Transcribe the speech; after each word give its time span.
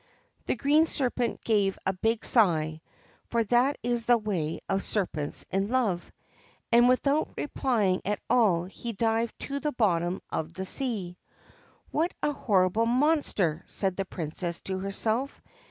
The 0.47 0.55
Green 0.55 0.87
Serpent 0.87 1.43
gave 1.43 1.77
a 1.85 1.93
big 1.93 2.25
sigh 2.25 2.81
(for 3.27 3.43
that 3.43 3.77
is 3.83 4.05
the 4.05 4.17
way 4.17 4.59
of 4.67 4.81
serpents 4.83 5.45
in 5.51 5.69
love), 5.69 6.11
and, 6.71 6.89
without 6.89 7.31
replying 7.37 8.01
at 8.03 8.19
all, 8.27 8.63
he 8.63 8.93
dived 8.93 9.37
to 9.41 9.59
the 9.59 9.71
bottom 9.71 10.23
of 10.31 10.55
the 10.55 10.65
sea.' 10.65 11.19
What 11.91 12.15
a 12.23 12.31
horrible 12.33 12.87
monster 12.87 13.61
I' 13.63 13.65
said 13.69 13.95
the 13.95 14.05
Princess 14.05 14.61
to 14.61 14.79
herself. 14.79 15.39